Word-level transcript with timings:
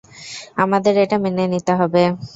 আমাদের 0.57 0.93
এটা 1.03 1.17
মেনে 1.23 1.43
নিতে 1.53 1.73
হবে। 1.79 2.03